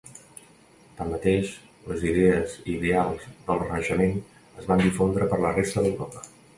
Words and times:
Tanmateix, 1.01 1.51
les 1.91 2.07
idees 2.13 2.57
i 2.63 2.67
ideals 2.79 3.29
del 3.45 3.63
renaixement 3.67 4.19
es 4.21 4.75
van 4.75 4.87
difondre 4.89 5.33
per 5.35 5.45
la 5.47 5.57
resta 5.63 5.89
d'Europa. 5.91 6.31